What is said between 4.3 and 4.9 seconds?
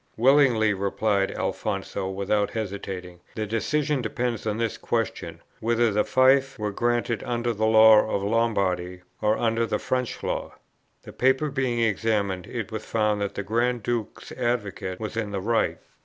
on this